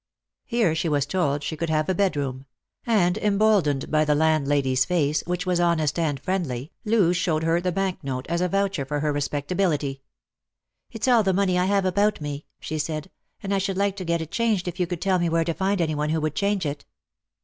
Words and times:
Here 0.45 0.73
she 0.73 0.89
was 0.89 1.05
told 1.05 1.43
she 1.43 1.55
could 1.55 1.69
have 1.69 1.87
a 1.87 1.93
bedroom; 1.93 2.47
and 2.87 3.19
emboldened 3.19 3.91
by 3.91 4.03
the 4.03 4.15
landlady's 4.15 4.83
face, 4.83 5.21
which 5.27 5.45
was 5.45 5.59
honest 5.59 5.99
and 5.99 6.19
friendly, 6.19 6.71
Loo 6.83 7.13
showed 7.13 7.43
her 7.43 7.61
the 7.61 7.71
bank 7.71 8.03
note 8.03 8.25
as 8.27 8.41
a 8.41 8.47
voucher 8.47 8.83
for 8.83 9.01
her 9.01 9.13
respectability." 9.13 10.01
It's 10.91 11.07
all 11.07 11.21
the 11.21 11.33
money 11.33 11.59
I 11.59 11.65
have 11.65 11.85
about 11.85 12.19
me," 12.19 12.47
she 12.59 12.79
said," 12.79 13.11
and 13.43 13.53
I 13.53 13.59
should 13.59 13.77
like 13.77 13.95
to 13.97 14.03
get 14.03 14.21
it 14.23 14.31
changed 14.31 14.67
if 14.67 14.79
you 14.79 14.87
could 14.87 15.01
tell 15.03 15.19
me 15.19 15.29
where 15.29 15.43
to 15.45 15.53
find 15.53 15.79
any 15.79 15.93
one 15.93 16.09
who 16.09 16.21
would 16.21 16.33
change 16.33 16.65
it." 16.65 16.83